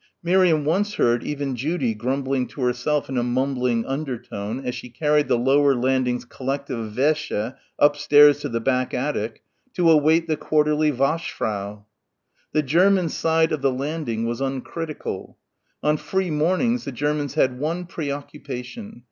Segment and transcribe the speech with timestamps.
[0.23, 5.27] Miriam once heard even Judy grumbling to herself in a mumbling undertone as she carried
[5.27, 9.43] the lower landing's collective "wäsche" upstairs to the back attic
[9.75, 11.83] to await the quarterly waschfrau.
[12.51, 15.37] The German side of the landing was uncritical.
[15.83, 18.99] On free mornings the Germans had one preoccupation.